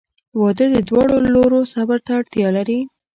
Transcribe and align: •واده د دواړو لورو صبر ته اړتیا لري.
•واده 0.39 0.65
د 0.75 0.77
دواړو 0.89 1.15
لورو 1.33 1.59
صبر 1.73 1.97
ته 2.05 2.11
اړتیا 2.19 2.47
لري. 2.57 2.79